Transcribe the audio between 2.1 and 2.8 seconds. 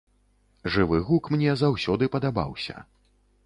падабаўся.